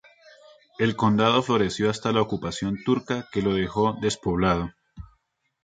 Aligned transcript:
El 0.79 0.95
condado 0.95 1.43
floreció 1.43 1.87
hasta 1.91 2.11
la 2.11 2.21
ocupación 2.23 2.79
turca 2.83 3.27
que 3.31 3.43
lo 3.43 3.53
dejó 3.53 3.99
despoblado. 4.01 4.71